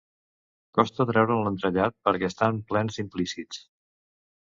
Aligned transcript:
Costa 0.77 1.05
treure'n 1.09 1.45
l'entrellat 1.49 1.99
perquè 2.09 2.33
estan 2.33 2.61
plens 2.73 3.01
d'implícits. 3.01 3.65